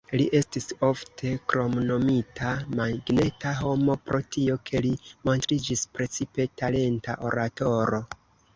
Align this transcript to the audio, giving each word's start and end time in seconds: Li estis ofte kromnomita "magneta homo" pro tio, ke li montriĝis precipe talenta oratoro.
Li 0.19 0.23
estis 0.37 0.65
ofte 0.85 1.33
kromnomita 1.51 2.53
"magneta 2.79 3.53
homo" 3.61 3.97
pro 4.09 4.23
tio, 4.37 4.57
ke 4.71 4.83
li 4.89 4.95
montriĝis 5.31 5.87
precipe 5.99 6.51
talenta 6.63 7.21
oratoro. 7.31 8.05